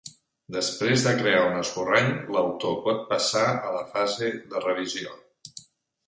[0.53, 5.13] Després de crear un esborrany, l'autor pot passar a la fase de revisió.